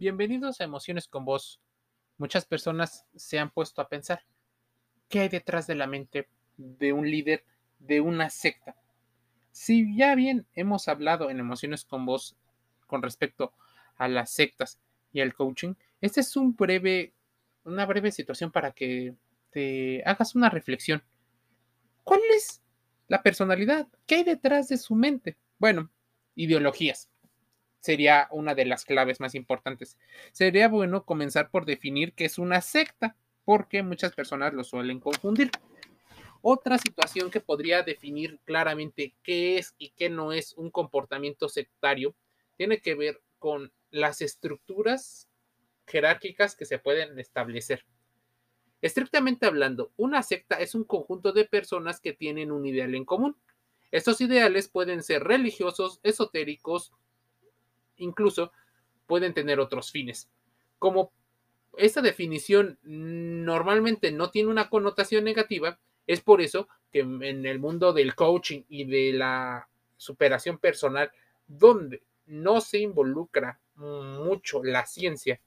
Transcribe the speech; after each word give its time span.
Bienvenidos 0.00 0.62
a 0.62 0.64
Emociones 0.64 1.08
con 1.08 1.26
Vos. 1.26 1.60
Muchas 2.16 2.46
personas 2.46 3.04
se 3.14 3.38
han 3.38 3.50
puesto 3.50 3.82
a 3.82 3.88
pensar, 3.90 4.24
¿qué 5.10 5.20
hay 5.20 5.28
detrás 5.28 5.66
de 5.66 5.74
la 5.74 5.86
mente 5.86 6.26
de 6.56 6.94
un 6.94 7.10
líder 7.10 7.44
de 7.80 8.00
una 8.00 8.30
secta? 8.30 8.76
Si 9.52 9.94
ya 9.94 10.14
bien 10.14 10.46
hemos 10.54 10.88
hablado 10.88 11.28
en 11.28 11.38
Emociones 11.38 11.84
con 11.84 12.06
Vos 12.06 12.34
con 12.86 13.02
respecto 13.02 13.52
a 13.96 14.08
las 14.08 14.30
sectas 14.30 14.80
y 15.12 15.20
al 15.20 15.34
coaching, 15.34 15.74
esta 16.00 16.22
es 16.22 16.34
una 16.34 17.84
breve 17.84 18.10
situación 18.10 18.50
para 18.50 18.72
que 18.72 19.14
te 19.50 20.02
hagas 20.06 20.34
una 20.34 20.48
reflexión. 20.48 21.02
¿Cuál 22.04 22.22
es 22.34 22.62
la 23.06 23.22
personalidad? 23.22 23.86
¿Qué 24.06 24.14
hay 24.14 24.24
detrás 24.24 24.68
de 24.68 24.78
su 24.78 24.94
mente? 24.94 25.36
Bueno, 25.58 25.90
ideologías 26.36 27.09
sería 27.80 28.28
una 28.30 28.54
de 28.54 28.66
las 28.66 28.84
claves 28.84 29.20
más 29.20 29.34
importantes. 29.34 29.98
Sería 30.32 30.68
bueno 30.68 31.04
comenzar 31.04 31.50
por 31.50 31.64
definir 31.64 32.12
qué 32.12 32.26
es 32.26 32.38
una 32.38 32.60
secta, 32.60 33.16
porque 33.44 33.82
muchas 33.82 34.12
personas 34.14 34.54
lo 34.54 34.64
suelen 34.64 35.00
confundir. 35.00 35.50
Otra 36.42 36.78
situación 36.78 37.30
que 37.30 37.40
podría 37.40 37.82
definir 37.82 38.38
claramente 38.44 39.14
qué 39.22 39.58
es 39.58 39.74
y 39.76 39.90
qué 39.90 40.08
no 40.08 40.32
es 40.32 40.54
un 40.54 40.70
comportamiento 40.70 41.48
sectario 41.48 42.14
tiene 42.56 42.80
que 42.80 42.94
ver 42.94 43.20
con 43.38 43.72
las 43.90 44.22
estructuras 44.22 45.28
jerárquicas 45.86 46.54
que 46.54 46.64
se 46.64 46.78
pueden 46.78 47.18
establecer. 47.18 47.84
Estrictamente 48.80 49.46
hablando, 49.46 49.92
una 49.96 50.22
secta 50.22 50.56
es 50.56 50.74
un 50.74 50.84
conjunto 50.84 51.32
de 51.32 51.44
personas 51.44 52.00
que 52.00 52.14
tienen 52.14 52.50
un 52.50 52.64
ideal 52.64 52.94
en 52.94 53.04
común. 53.04 53.36
Estos 53.90 54.20
ideales 54.20 54.68
pueden 54.68 55.02
ser 55.02 55.24
religiosos, 55.24 56.00
esotéricos, 56.02 56.92
incluso 58.00 58.52
pueden 59.06 59.34
tener 59.34 59.60
otros 59.60 59.90
fines. 59.90 60.28
Como 60.78 61.12
esta 61.76 62.02
definición 62.02 62.78
normalmente 62.82 64.10
no 64.12 64.30
tiene 64.30 64.50
una 64.50 64.68
connotación 64.68 65.24
negativa, 65.24 65.78
es 66.06 66.20
por 66.20 66.40
eso 66.40 66.68
que 66.92 67.00
en 67.00 67.46
el 67.46 67.58
mundo 67.58 67.92
del 67.92 68.14
coaching 68.14 68.62
y 68.68 68.84
de 68.84 69.12
la 69.12 69.68
superación 69.96 70.58
personal, 70.58 71.10
donde 71.46 72.02
no 72.26 72.60
se 72.60 72.78
involucra 72.78 73.60
mucho 73.76 74.62
la 74.64 74.86
ciencia, 74.86 75.40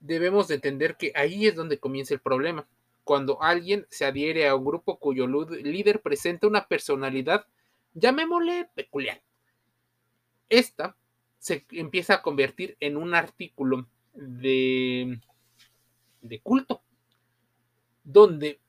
debemos 0.00 0.48
de 0.48 0.56
entender 0.56 0.96
que 0.96 1.12
ahí 1.14 1.46
es 1.46 1.54
donde 1.54 1.78
comienza 1.78 2.14
el 2.14 2.20
problema. 2.20 2.66
Cuando 3.04 3.42
alguien 3.42 3.86
se 3.90 4.04
adhiere 4.04 4.48
a 4.48 4.54
un 4.54 4.64
grupo 4.64 4.98
cuyo 4.98 5.26
líder 5.26 6.02
presenta 6.02 6.46
una 6.46 6.66
personalidad, 6.66 7.46
llamémosle 7.94 8.70
peculiar, 8.74 9.22
esta 10.48 10.96
se 11.38 11.64
empieza 11.70 12.14
a 12.14 12.22
convertir 12.22 12.76
en 12.80 12.96
un 12.96 13.14
artículo 13.14 13.88
de, 14.14 15.20
de 16.20 16.40
culto, 16.40 16.82
donde 18.04 18.60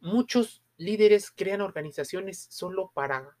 muchos 0.00 0.62
líderes 0.76 1.30
crean 1.30 1.60
organizaciones 1.60 2.46
solo 2.50 2.90
para 2.94 3.36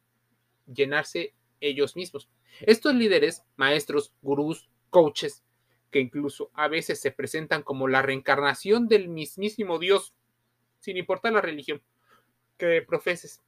llenarse 0.66 1.34
ellos 1.60 1.96
mismos. 1.96 2.28
Estos 2.60 2.94
líderes, 2.94 3.44
maestros, 3.56 4.12
gurús, 4.22 4.68
coaches, 4.90 5.44
que 5.90 6.00
incluso 6.00 6.50
a 6.54 6.68
veces 6.68 7.00
se 7.00 7.10
presentan 7.10 7.62
como 7.62 7.88
la 7.88 8.02
reencarnación 8.02 8.88
del 8.88 9.08
mismísimo 9.08 9.78
Dios, 9.78 10.14
sin 10.80 10.96
importar 10.96 11.32
la 11.32 11.40
religión 11.40 11.82
que 12.56 12.82
profeses, 12.82 13.42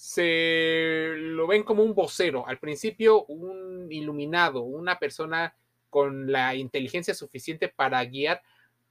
se 0.00 1.12
lo 1.14 1.46
ven 1.46 1.62
como 1.62 1.82
un 1.82 1.94
vocero. 1.94 2.48
Al 2.48 2.58
principio, 2.58 3.26
un 3.26 3.92
iluminado, 3.92 4.62
una 4.62 4.98
persona 4.98 5.54
con 5.90 6.32
la 6.32 6.54
inteligencia 6.54 7.12
suficiente 7.12 7.68
para 7.68 8.02
guiar 8.06 8.40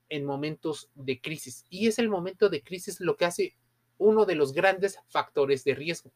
en 0.07 0.23
momentos 0.23 0.91
de 0.93 1.19
crisis. 1.19 1.65
Y 1.67 1.87
es 1.87 1.97
el 1.97 2.09
momento 2.09 2.47
de 2.47 2.61
crisis 2.61 2.99
lo 2.99 3.17
que 3.17 3.25
hace 3.25 3.55
uno 3.97 4.27
de 4.27 4.35
los 4.35 4.53
grandes 4.53 4.99
factores 5.07 5.63
de 5.63 5.73
riesgo. 5.73 6.11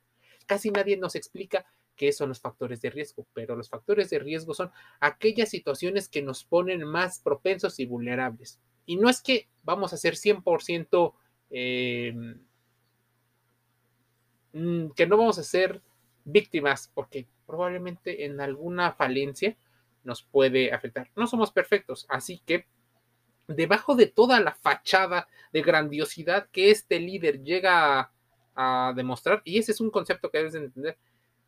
Casi 0.46 0.70
nadie 0.70 0.96
nos 0.96 1.16
explica 1.16 1.66
qué 1.96 2.12
son 2.12 2.30
los 2.30 2.40
factores 2.40 2.80
de 2.80 2.92
riesgo, 2.92 3.26
pero 3.34 3.56
los 3.56 3.70
factores 3.70 4.12
de 4.12 4.20
riesgo 4.20 4.54
son 4.54 4.70
aquellas 5.00 5.50
situaciones 5.50 6.08
que 6.08 6.22
nos 6.22 6.44
ponen 6.44 6.84
más 6.84 7.18
propensos 7.18 7.80
y 7.80 7.88
vulnerables. 7.88 8.60
Y 8.86 8.98
no 8.98 9.10
es 9.10 9.24
que 9.24 9.50
vamos 9.64 9.92
a 9.92 9.98
ser 9.98 10.14
100% 10.14 11.16
eh, 11.50 12.14
Mm, 14.54 14.90
que 14.92 15.08
no 15.08 15.18
vamos 15.18 15.40
a 15.40 15.44
ser 15.44 15.82
víctimas 16.26 16.90
porque 16.94 17.28
probablemente 17.46 18.26
en 18.26 18.40
alguna 18.40 18.94
falencia 18.94 19.58
nos 20.04 20.22
puede 20.22 20.72
afectar. 20.72 21.10
No 21.16 21.28
somos 21.28 21.52
perfectos, 21.52 22.06
así 22.10 22.42
que 22.46 22.68
debajo 23.48 23.96
de 23.96 24.08
toda 24.08 24.40
la 24.40 24.54
fachada 24.54 25.28
de 25.52 25.62
grandiosidad 25.62 26.48
que 26.52 26.72
este 26.72 27.00
líder 27.00 27.44
llega 27.44 28.12
a, 28.56 28.94
demostrar, 28.96 29.42
y 29.44 29.58
ese 29.58 29.72
es 29.72 29.82
un 29.82 29.90
concepto 29.90 30.30
que 30.30 30.38
debes 30.38 30.56
entender, 30.56 30.98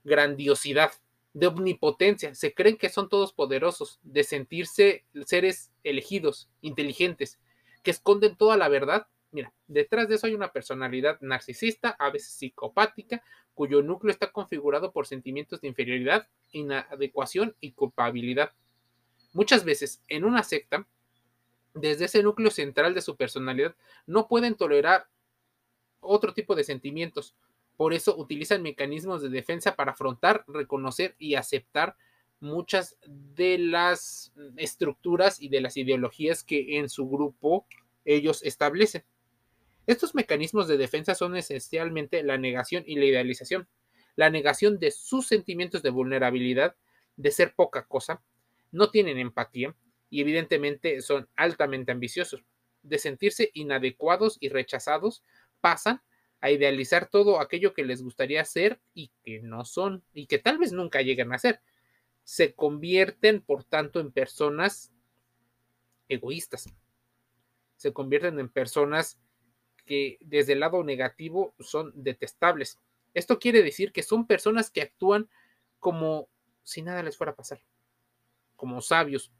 grandiosidad, 0.03 0.91
de 1.33 1.47
omnipotencia, 1.47 2.33
se 2.33 2.53
creen 2.53 2.77
que 2.77 2.87
son 2.87 3.09
todos 3.09 3.33
poderosos, 3.33 3.99
de 4.03 4.23
sentirse 4.23 5.03
seres 5.25 5.69
elegidos, 5.83 6.49
inteligentes, 6.61 7.39
que 7.83 7.91
esconden 7.91 8.37
toda 8.37 8.55
la 8.55 8.69
verdad 8.69 9.07
Mira, 9.35 9.51
detrás 9.68 10.07
de 10.07 10.16
eso 10.16 10.28
hay 10.28 10.34
una 10.34 10.53
personalidad 10.53 11.19
narcisista, 11.19 11.90
a 12.00 12.09
veces 12.09 12.29
psicopática, 12.29 13.22
cuyo 13.53 13.81
núcleo 13.81 14.09
está 14.09 14.31
configurado 14.31 14.94
por 14.94 15.07
sentimientos 15.07 15.59
de 15.59 15.68
inferioridad, 15.68 16.29
inadecuación 16.53 17.53
y 17.59 17.73
culpabilidad. 17.73 18.53
Muchas 19.34 19.66
veces 19.66 20.01
en 20.07 20.23
una 20.23 20.41
secta, 20.41 20.88
desde 21.73 22.06
ese 22.06 22.23
núcleo 22.23 22.50
central 22.50 22.94
de 22.94 23.01
su 23.01 23.18
personalidad, 23.18 23.75
no 24.07 24.29
pueden 24.29 24.56
tolerar 24.56 25.09
otro 26.00 26.34
tipo 26.34 26.56
de 26.56 26.63
sentimientos. 26.63 27.35
Por 27.75 27.94
eso 27.94 28.16
utilizan 28.16 28.63
mecanismos 28.63 29.22
de 29.22 29.28
defensa 29.28 29.75
para 29.75 29.91
afrontar, 29.91 30.46
reconocer 30.47 31.13
y 31.19 31.35
aceptar 31.35 31.97
muchas 32.40 32.97
de 33.06 33.57
las 33.57 34.31
estructuras 34.56 35.41
y 35.41 35.50
de 35.50 35.59
las 35.59 35.75
ideologías 35.75 36.41
que 36.41 36.78
en 36.78 36.88
su 36.88 37.09
grupo 37.09 37.66
ellos 38.06 38.41
establecen. 38.44 39.03
Estos 39.88 40.16
mecanismos 40.16 40.68
de 40.68 40.78
defensa 40.78 41.13
son 41.13 41.35
esencialmente 41.35 42.23
la 42.23 42.38
negación 42.38 42.84
y 42.88 42.96
la 42.96 43.06
idealización. 43.06 43.68
La 44.16 44.29
negación 44.29 44.79
de 44.79 44.91
sus 44.91 45.28
sentimientos 45.28 45.84
de 45.84 45.90
vulnerabilidad, 45.90 46.75
de 47.18 47.31
ser 47.31 47.53
poca 47.53 47.85
cosa, 47.85 48.23
no 48.72 48.90
tienen 48.90 49.19
empatía 49.19 49.75
y 50.09 50.22
evidentemente 50.22 51.01
son 51.01 51.29
altamente 51.35 51.91
ambiciosos. 51.91 52.44
De 52.81 52.97
sentirse 52.97 53.51
inadecuados 53.53 54.38
y 54.40 54.50
rechazados, 54.50 55.23
pasan 55.62 56.02
a 56.41 56.52
idealizar 56.52 57.09
todo 57.09 57.40
aquello 57.40 57.73
que 57.73 57.84
les 57.84 58.03
gustaría 58.03 58.44
ser 58.46 58.79
y 58.94 59.12
que 59.23 59.41
no 59.41 59.66
son 59.66 60.03
y 60.13 60.28
que 60.28 60.40
tal 60.40 60.57
vez 60.57 60.72
nunca 60.72 61.02
lleguen 61.02 61.34
a 61.34 61.40
ser. 61.40 61.62
Se 62.23 62.53
convierten, 62.53 63.41
por 63.41 63.63
tanto, 63.63 64.00
en 64.00 64.12
personas 64.12 64.91
egoístas. 66.07 66.66
Se 67.78 67.94
convierten 67.94 68.40
en 68.40 68.50
personas 68.50 69.19
que 69.85 70.18
desde 70.22 70.53
el 70.53 70.59
lado 70.59 70.84
negativo 70.84 71.53
son 71.59 71.91
detestables. 71.96 72.79
Esto 73.13 73.40
quiere 73.40 73.63
decir 73.63 73.91
que 73.91 74.03
son 74.03 74.28
personas 74.28 74.69
que 74.69 74.81
actúan 74.81 75.29
como 75.79 76.28
si 76.63 76.81
nada 76.81 77.03
les 77.03 77.16
fuera 77.16 77.31
a 77.31 77.35
pasar, 77.35 77.62
como 78.56 78.81
sabios, 78.81 79.31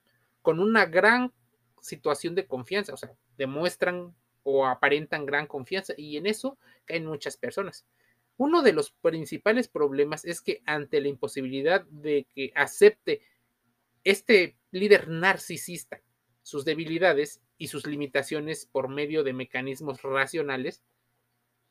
con 0.42 0.60
una 0.60 0.86
gran 0.86 1.34
situación 1.82 2.36
de 2.36 2.46
confianza, 2.46 2.94
o 2.94 2.98
sea, 2.98 3.12
demuestran 3.38 4.16
o 4.44 4.66
aparentan 4.66 5.26
gran 5.26 5.48
confianza 5.48 5.94
y 5.98 6.18
en 6.18 6.28
eso 6.28 6.58
caen 6.86 7.06
muchas 7.06 7.36
personas. 7.36 7.86
Uno 8.38 8.62
de 8.62 8.74
los 8.74 8.92
principales 8.92 9.68
problemas 9.68 10.26
es 10.26 10.42
que 10.42 10.62
ante 10.66 11.02
la 11.02 11.08
imposibilidad 11.08 11.84
de 11.86 12.28
que 12.34 12.52
acepte 12.56 13.22
este 14.04 14.56
líder 14.72 15.08
narcisista 15.08 16.02
sus 16.44 16.64
debilidades 16.64 17.42
y 17.58 17.68
sus 17.68 17.86
limitaciones 17.86 18.66
por 18.66 18.90
medio 18.90 19.24
de 19.24 19.34
mecanismos 19.34 20.02
racionales, 20.02 20.84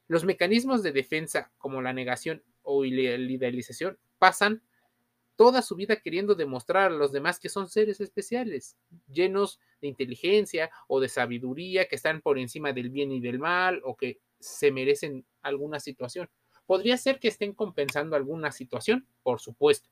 los 0.09 0.25
mecanismos 0.25 0.83
de 0.83 0.93
defensa 0.93 1.53
como 1.59 1.83
la 1.83 1.93
negación 1.93 2.43
o 2.63 2.85
la 2.85 2.91
idealización 2.91 3.99
pasan 4.19 4.63
toda 5.37 5.63
su 5.63 5.75
vida 5.75 5.97
queriendo 5.97 6.35
demostrar 6.35 6.93
a 6.93 6.95
los 6.95 7.13
demás 7.13 7.41
que 7.41 7.49
son 7.49 7.69
seres 7.69 8.01
especiales, 8.01 8.77
llenos 9.09 9.59
de 9.81 9.89
inteligencia 9.89 10.71
o 10.87 11.01
de 11.01 11.09
sabiduría, 11.09 11.87
que 11.89 11.97
están 11.97 12.21
por 12.21 12.39
encima 12.39 12.73
del 12.73 12.91
bien 12.91 13.11
y 13.13 13.21
del 13.21 13.39
mal 13.39 13.81
o 13.85 13.97
que 13.97 14.21
se 14.39 14.71
merecen 14.71 15.25
alguna 15.43 15.81
situación. 15.81 16.29
Podría 16.67 16.97
ser 16.97 17.19
que 17.19 17.29
estén 17.29 17.53
compensando 17.53 18.17
alguna 18.17 18.53
situación, 18.53 19.07
por 19.23 19.41
supuesto. 19.41 19.91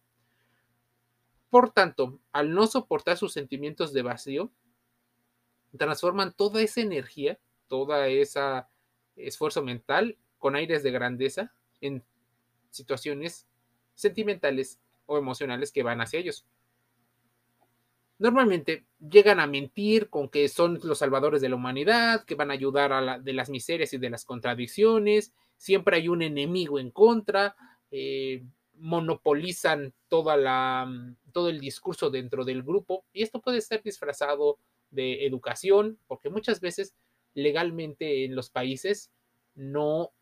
Por 1.51 1.71
tanto, 1.71 2.19
al 2.33 2.55
no 2.55 2.67
soportar 2.67 3.19
sus 3.19 3.33
sentimientos 3.33 3.93
de 3.93 4.03
vacío, 4.03 4.51
transforman 5.77 6.33
toda 6.33 6.61
esa 6.63 6.81
energía, 6.81 7.39
toda 7.69 8.09
ese 8.09 8.41
esfuerzo 9.17 9.63
mental 9.63 10.19
con 10.39 10.57
aires 10.57 10.83
de 10.83 10.91
grandeza 10.91 11.53
en 11.81 12.05
situaciones 12.71 13.47
sentimentales 13.95 14.81
o 15.07 15.19
emocionales 15.19 15.73
que 15.73 15.83
van 15.83 16.01
hacia 16.01 16.21
ellos. 16.21 16.47
normalmente 18.19 18.85
llegan 19.01 19.41
a 19.41 19.49
mentir 19.49 20.09
con 20.09 20.29
que 20.29 20.49
son 20.49 20.79
los 20.85 20.99
salvadores 20.99 21.41
de 21.41 21.49
la 21.49 21.57
humanidad, 21.57 22.25
que 22.25 22.37
van 22.37 22.51
a 22.51 22.55
ayudar 22.55 22.93
a 22.93 23.01
la, 23.01 23.19
de 23.19 23.33
las 23.33 23.51
miserias 23.51 23.93
y 23.93 23.99
de 23.99 24.11
las 24.11 24.25
contradicciones, 24.25 25.33
siempre 25.57 25.97
hay 25.97 26.09
un 26.09 26.23
enemigo 26.23 26.79
en 26.79 26.93
contra, 26.93 27.57
eh, 27.91 28.45
monopolizan 28.75 29.93
toda 30.09 30.37
la, 30.37 30.89
todo 31.33 31.49
el 31.49 31.59
discurso 31.59 32.11
dentro 32.11 32.45
del 32.45 32.63
grupo 32.63 33.05
y 33.13 33.23
esto 33.23 33.41
puede 33.41 33.61
ser 33.61 33.83
disfrazado 33.83 34.59
de 34.93 35.27
educación, 35.27 35.99
porque 36.07 36.31
muchas 36.31 36.61
veces 36.61 36.95
legalmente 37.35 38.25
en 38.25 38.37
los 38.37 38.51
países 38.51 39.11
no 39.55 40.13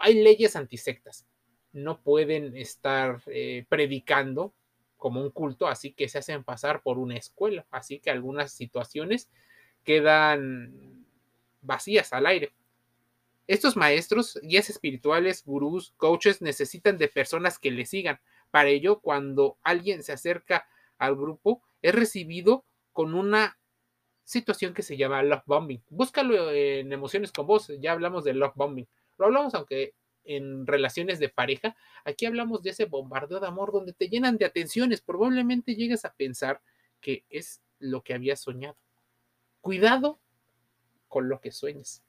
hay 0.00 0.22
leyes 0.22 0.56
antisectas, 0.56 1.26
no 1.72 2.00
pueden 2.00 2.56
estar 2.56 3.22
eh, 3.26 3.66
predicando 3.68 4.54
como 4.96 5.20
un 5.20 5.30
culto, 5.30 5.66
así 5.66 5.92
que 5.92 6.08
se 6.08 6.18
hacen 6.18 6.44
pasar 6.44 6.82
por 6.82 6.98
una 6.98 7.16
escuela, 7.16 7.66
así 7.70 7.98
que 7.98 8.10
algunas 8.10 8.52
situaciones 8.52 9.28
quedan 9.82 11.04
vacías 11.60 12.12
al 12.12 12.26
aire. 12.26 12.52
Estos 13.46 13.76
maestros, 13.76 14.38
guías 14.42 14.70
espirituales, 14.70 15.44
gurús, 15.44 15.92
coaches 15.98 16.40
necesitan 16.40 16.96
de 16.96 17.08
personas 17.08 17.58
que 17.58 17.70
les 17.70 17.90
sigan. 17.90 18.18
Para 18.50 18.70
ello, 18.70 19.00
cuando 19.00 19.58
alguien 19.62 20.02
se 20.02 20.12
acerca 20.12 20.66
al 20.96 21.16
grupo, 21.16 21.62
es 21.82 21.94
recibido 21.94 22.64
con 22.92 23.14
una 23.14 23.58
situación 24.24 24.74
que 24.74 24.82
se 24.82 24.96
llama 24.96 25.22
love 25.22 25.44
bombing. 25.46 25.82
Búscalo 25.90 26.50
en 26.50 26.92
emociones 26.92 27.30
con 27.32 27.46
vos, 27.46 27.70
ya 27.80 27.92
hablamos 27.92 28.24
de 28.24 28.34
love 28.34 28.54
bombing. 28.54 28.88
Lo 29.18 29.26
hablamos 29.26 29.54
aunque 29.54 29.94
en 30.24 30.66
relaciones 30.66 31.18
de 31.18 31.28
pareja, 31.28 31.76
aquí 32.04 32.26
hablamos 32.26 32.62
de 32.62 32.70
ese 32.70 32.86
bombardeo 32.86 33.40
de 33.40 33.46
amor 33.46 33.72
donde 33.72 33.92
te 33.92 34.08
llenan 34.08 34.38
de 34.38 34.46
atenciones, 34.46 35.02
probablemente 35.02 35.74
llegues 35.74 36.04
a 36.04 36.14
pensar 36.14 36.62
que 37.00 37.24
es 37.28 37.62
lo 37.78 38.02
que 38.02 38.14
habías 38.14 38.40
soñado. 38.40 38.76
Cuidado 39.60 40.18
con 41.08 41.28
lo 41.28 41.40
que 41.40 41.52
sueñes, 41.52 42.02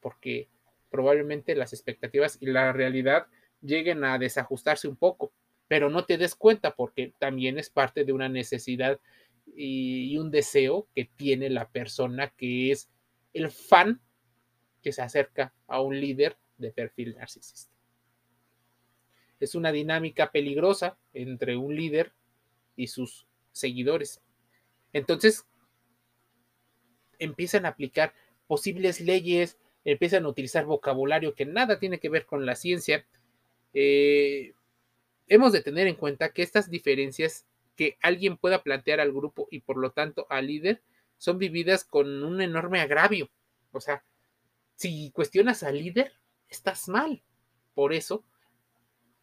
porque 0.00 0.48
probablemente 0.90 1.54
las 1.54 1.72
expectativas 1.72 2.36
y 2.40 2.46
la 2.46 2.72
realidad 2.72 3.26
lleguen 3.62 4.04
a 4.04 4.18
desajustarse 4.18 4.86
un 4.86 4.96
poco, 4.96 5.32
pero 5.68 5.88
no 5.88 6.04
te 6.04 6.18
des 6.18 6.34
cuenta 6.34 6.74
porque 6.76 7.14
también 7.18 7.58
es 7.58 7.70
parte 7.70 8.04
de 8.04 8.12
una 8.12 8.28
necesidad 8.28 9.00
y 9.46 10.16
un 10.18 10.30
deseo 10.30 10.88
que 10.94 11.04
tiene 11.04 11.50
la 11.50 11.68
persona 11.68 12.28
que 12.36 12.70
es 12.70 12.88
el 13.32 13.50
fan 13.50 14.00
que 14.82 14.92
se 14.92 15.02
acerca 15.02 15.54
a 15.66 15.80
un 15.80 16.00
líder 16.00 16.36
de 16.58 16.72
perfil 16.72 17.14
narcisista. 17.16 17.72
Es 19.40 19.54
una 19.54 19.72
dinámica 19.72 20.30
peligrosa 20.30 20.98
entre 21.14 21.56
un 21.56 21.74
líder 21.74 22.12
y 22.76 22.88
sus 22.88 23.26
seguidores. 23.52 24.20
Entonces, 24.92 25.46
empiezan 27.18 27.66
a 27.66 27.70
aplicar 27.70 28.14
posibles 28.46 29.00
leyes, 29.00 29.58
empiezan 29.84 30.24
a 30.24 30.28
utilizar 30.28 30.64
vocabulario 30.66 31.34
que 31.34 31.46
nada 31.46 31.78
tiene 31.78 31.98
que 31.98 32.08
ver 32.08 32.26
con 32.26 32.46
la 32.46 32.54
ciencia. 32.54 33.06
Eh, 33.74 34.54
hemos 35.26 35.52
de 35.52 35.62
tener 35.62 35.86
en 35.86 35.96
cuenta 35.96 36.32
que 36.32 36.42
estas 36.42 36.70
diferencias 36.70 37.46
que 37.76 37.96
alguien 38.02 38.36
pueda 38.36 38.62
plantear 38.62 39.00
al 39.00 39.12
grupo 39.12 39.48
y 39.50 39.60
por 39.60 39.76
lo 39.76 39.92
tanto 39.92 40.26
al 40.30 40.46
líder 40.46 40.82
son 41.18 41.38
vividas 41.38 41.84
con 41.84 42.24
un 42.24 42.40
enorme 42.40 42.80
agravio. 42.80 43.30
O 43.72 43.80
sea, 43.80 44.04
si 44.74 45.10
cuestionas 45.12 45.62
al 45.62 45.78
líder, 45.78 46.12
estás 46.48 46.88
mal. 46.88 47.22
Por 47.74 47.92
eso, 47.92 48.24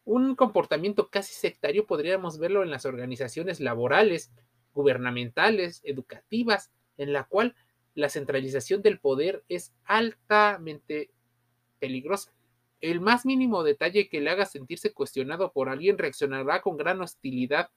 un 0.04 0.34
comportamiento 0.34 1.10
casi 1.10 1.34
sectario 1.34 1.86
podríamos 1.86 2.38
verlo 2.38 2.62
en 2.62 2.70
las 2.70 2.86
organizaciones 2.86 3.60
laborales, 3.60 4.32
gubernamentales, 4.72 5.82
educativas, 5.84 6.70
en 6.96 7.12
la 7.12 7.24
cual 7.24 7.54
la 7.94 8.08
centralización 8.08 8.82
del 8.82 8.98
poder 8.98 9.44
es 9.48 9.74
altamente 9.84 11.10
peligrosa. 11.78 12.32
El 12.80 13.00
más 13.00 13.26
mínimo 13.26 13.62
detalle 13.62 14.08
que 14.08 14.20
le 14.20 14.30
haga 14.30 14.46
sentirse 14.46 14.92
cuestionado 14.92 15.52
por 15.52 15.68
alguien 15.68 15.98
reaccionará 15.98 16.62
con 16.62 16.76
gran 16.76 17.00
hostilidad 17.00 17.70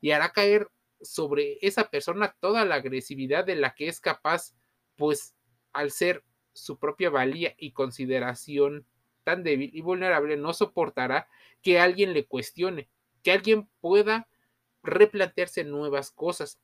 y 0.00 0.12
hará 0.12 0.32
caer 0.32 0.68
sobre 1.00 1.58
esa 1.62 1.90
persona 1.90 2.36
toda 2.40 2.64
la 2.64 2.76
agresividad 2.76 3.44
de 3.44 3.56
la 3.56 3.74
que 3.74 3.88
es 3.88 4.00
capaz, 4.00 4.54
pues 4.96 5.34
al 5.72 5.90
ser 5.90 6.24
su 6.52 6.78
propia 6.78 7.10
valía 7.10 7.54
y 7.56 7.72
consideración 7.72 8.86
tan 9.24 9.44
débil 9.44 9.70
y 9.72 9.80
vulnerable 9.80 10.36
no 10.36 10.52
soportará 10.52 11.28
que 11.62 11.78
alguien 11.78 12.12
le 12.14 12.26
cuestione, 12.26 12.88
que 13.22 13.32
alguien 13.32 13.68
pueda 13.80 14.28
replantearse 14.82 15.64
nuevas 15.64 16.10
cosas. 16.10 16.58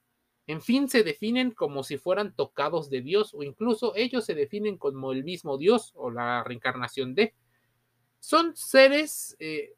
En 0.46 0.60
fin, 0.60 0.88
se 0.88 1.04
definen 1.04 1.52
como 1.52 1.82
si 1.84 1.96
fueran 1.96 2.34
tocados 2.34 2.90
de 2.90 3.02
Dios 3.02 3.34
o 3.34 3.42
incluso 3.42 3.94
ellos 3.96 4.24
se 4.24 4.34
definen 4.34 4.78
como 4.78 5.12
el 5.12 5.24
mismo 5.24 5.58
Dios 5.58 5.92
o 5.94 6.10
la 6.10 6.42
reencarnación 6.42 7.14
de. 7.14 7.34
Son 8.18 8.56
seres 8.56 9.36
eh, 9.38 9.74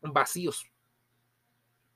vacíos 0.00 0.69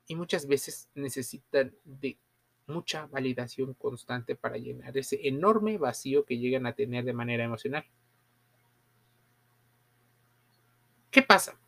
y 0.06 0.14
muchas 0.14 0.46
veces 0.46 0.88
necesitan 0.94 1.74
de 1.84 2.18
mucha 2.66 3.06
validación 3.06 3.74
constante 3.74 4.36
para 4.36 4.56
llenar 4.56 4.96
ese 4.96 5.20
enorme 5.28 5.78
vacío 5.78 6.24
que 6.24 6.38
llegan 6.38 6.66
a 6.66 6.74
tener 6.74 7.04
de 7.04 7.12
manera 7.12 7.44
emocional. 7.44 7.84
¿Qué 11.10 11.22
pasa? 11.22 11.58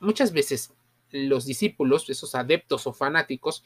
Muchas 0.00 0.32
veces 0.32 0.74
los 1.10 1.44
discípulos, 1.44 2.08
esos 2.10 2.34
adeptos 2.34 2.86
o 2.86 2.92
fanáticos, 2.92 3.64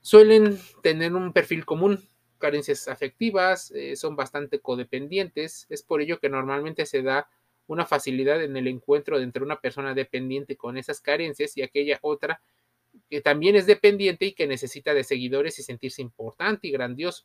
suelen 0.00 0.58
tener 0.82 1.14
un 1.14 1.32
perfil 1.32 1.66
común, 1.66 2.08
carencias 2.38 2.88
afectivas, 2.88 3.70
eh, 3.72 3.96
son 3.96 4.16
bastante 4.16 4.60
codependientes, 4.60 5.66
es 5.68 5.82
por 5.82 6.00
ello 6.00 6.20
que 6.20 6.28
normalmente 6.28 6.86
se 6.86 7.02
da 7.02 7.28
una 7.68 7.86
facilidad 7.86 8.42
en 8.42 8.56
el 8.56 8.66
encuentro 8.66 9.20
entre 9.20 9.44
una 9.44 9.60
persona 9.60 9.94
dependiente 9.94 10.56
con 10.56 10.76
esas 10.76 11.00
carencias 11.00 11.56
y 11.56 11.62
aquella 11.62 11.98
otra 12.02 12.42
que 13.08 13.20
también 13.20 13.54
es 13.56 13.66
dependiente 13.66 14.26
y 14.26 14.32
que 14.32 14.46
necesita 14.46 14.94
de 14.94 15.04
seguidores 15.04 15.58
y 15.58 15.62
sentirse 15.62 16.02
importante 16.02 16.66
y 16.66 16.72
grandioso. 16.72 17.24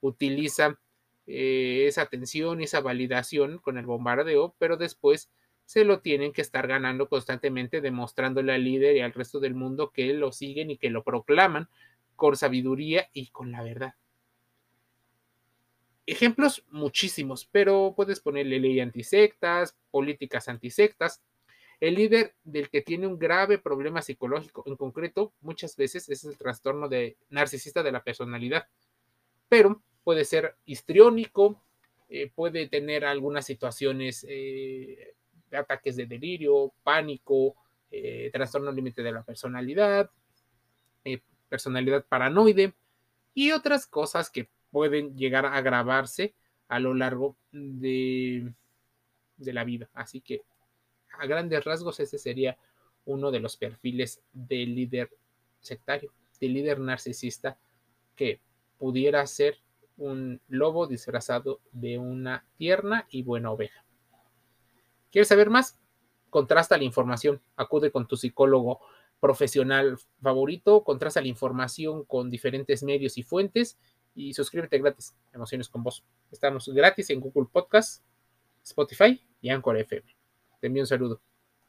Utiliza 0.00 0.80
eh, 1.26 1.84
esa 1.86 2.02
atención 2.02 2.60
y 2.60 2.64
esa 2.64 2.80
validación 2.80 3.58
con 3.58 3.78
el 3.78 3.86
bombardeo, 3.86 4.54
pero 4.58 4.76
después 4.76 5.30
se 5.66 5.84
lo 5.84 6.00
tienen 6.00 6.32
que 6.32 6.40
estar 6.40 6.66
ganando 6.66 7.08
constantemente, 7.08 7.80
demostrándole 7.80 8.52
al 8.52 8.64
líder 8.64 8.96
y 8.96 9.00
al 9.00 9.12
resto 9.12 9.38
del 9.38 9.54
mundo 9.54 9.92
que 9.92 10.12
lo 10.14 10.32
siguen 10.32 10.70
y 10.70 10.78
que 10.78 10.90
lo 10.90 11.04
proclaman 11.04 11.68
con 12.16 12.36
sabiduría 12.36 13.08
y 13.12 13.28
con 13.28 13.52
la 13.52 13.62
verdad. 13.62 13.94
Ejemplos 16.06 16.64
muchísimos, 16.70 17.48
pero 17.50 17.94
puedes 17.94 18.20
ponerle 18.20 18.58
ley 18.58 18.80
antisectas, 18.80 19.76
políticas 19.90 20.48
antisectas. 20.48 21.22
El 21.78 21.94
líder 21.94 22.34
del 22.44 22.68
que 22.68 22.82
tiene 22.82 23.06
un 23.06 23.18
grave 23.18 23.58
problema 23.58 24.02
psicológico, 24.02 24.62
en 24.66 24.76
concreto, 24.76 25.32
muchas 25.40 25.76
veces 25.76 26.08
es 26.08 26.24
el 26.24 26.36
trastorno 26.36 26.88
de 26.88 27.16
narcisista 27.30 27.82
de 27.82 27.92
la 27.92 28.02
personalidad, 28.02 28.68
pero 29.48 29.82
puede 30.04 30.24
ser 30.24 30.56
histriónico, 30.66 31.62
eh, 32.08 32.30
puede 32.34 32.68
tener 32.68 33.04
algunas 33.04 33.46
situaciones 33.46 34.26
eh, 34.28 35.14
ataques 35.52 35.96
de 35.96 36.06
delirio, 36.06 36.72
pánico, 36.82 37.54
eh, 37.90 38.30
trastorno 38.32 38.72
límite 38.72 39.02
de 39.02 39.12
la 39.12 39.22
personalidad, 39.22 40.10
personalidad 41.48 42.06
paranoide 42.08 42.74
y 43.34 43.50
otras 43.50 43.86
cosas 43.86 44.30
que 44.30 44.48
pueden 44.70 45.16
llegar 45.16 45.46
a 45.46 45.54
agravarse 45.54 46.34
a 46.68 46.78
lo 46.78 46.94
largo 46.94 47.36
de, 47.52 48.52
de 49.36 49.52
la 49.52 49.64
vida. 49.64 49.90
Así 49.92 50.20
que 50.20 50.42
a 51.18 51.26
grandes 51.26 51.64
rasgos 51.64 52.00
ese 52.00 52.18
sería 52.18 52.56
uno 53.04 53.30
de 53.30 53.40
los 53.40 53.56
perfiles 53.56 54.22
del 54.32 54.74
líder 54.74 55.10
sectario, 55.60 56.12
del 56.40 56.54
líder 56.54 56.80
narcisista 56.80 57.58
que 58.14 58.40
pudiera 58.78 59.26
ser 59.26 59.58
un 59.96 60.40
lobo 60.48 60.86
disfrazado 60.86 61.60
de 61.72 61.98
una 61.98 62.46
tierna 62.56 63.06
y 63.10 63.22
buena 63.22 63.50
oveja. 63.50 63.84
¿Quieres 65.10 65.28
saber 65.28 65.50
más? 65.50 65.78
Contrasta 66.30 66.78
la 66.78 66.84
información, 66.84 67.42
acude 67.56 67.90
con 67.90 68.06
tu 68.06 68.16
psicólogo 68.16 68.80
profesional 69.18 69.98
favorito, 70.22 70.84
contrasta 70.84 71.20
la 71.20 71.28
información 71.28 72.04
con 72.04 72.30
diferentes 72.30 72.82
medios 72.82 73.18
y 73.18 73.22
fuentes 73.22 73.78
y 74.14 74.34
suscríbete 74.34 74.78
gratis. 74.78 75.14
Emociones 75.32 75.68
con 75.68 75.82
vos. 75.82 76.04
Estamos 76.30 76.68
gratis 76.68 77.10
en 77.10 77.20
Google 77.20 77.48
Podcast, 77.52 78.02
Spotify 78.62 79.20
y 79.40 79.50
Anchor 79.50 79.76
FM. 79.78 80.06
Te 80.60 80.66
envío 80.66 80.82
un 80.82 80.86
saludo. 80.86 81.20